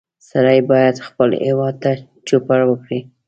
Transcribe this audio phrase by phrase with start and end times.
[0.29, 1.91] سړی باید خپل هېواد ته
[2.27, 2.99] چوپړ وکړي